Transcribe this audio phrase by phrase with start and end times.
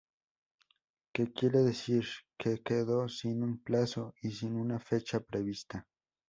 [1.13, 5.85] Que quiere decir que quedó sin un plazo, y sin una fecha prevista.